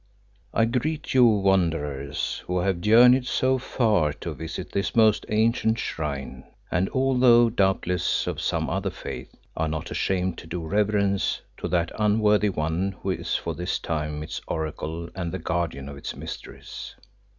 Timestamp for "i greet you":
0.51-1.23